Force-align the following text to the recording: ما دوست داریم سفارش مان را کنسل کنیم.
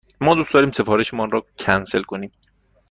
ما 0.21 0.35
دوست 0.35 0.53
داریم 0.53 0.71
سفارش 0.71 1.13
مان 1.13 1.31
را 1.31 1.45
کنسل 1.59 2.01
کنیم. 2.03 2.31